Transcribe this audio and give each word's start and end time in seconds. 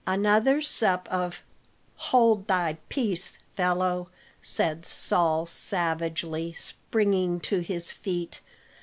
"Another 0.07 0.61
sup 0.63 1.07
of" 1.11 1.43
"Hold 2.09 2.47
thy 2.47 2.77
peace, 2.89 3.37
fellow," 3.55 4.09
said 4.41 4.83
Saul 4.83 5.45
savagely, 5.45 6.53
springing 6.53 7.39
to 7.41 7.59
his 7.59 7.91
feet. 7.91 8.41